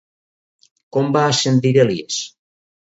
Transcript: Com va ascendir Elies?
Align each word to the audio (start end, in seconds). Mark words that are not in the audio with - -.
Com 0.97 1.13
va 1.19 1.27
ascendir 1.35 1.77
Elies? 1.87 2.23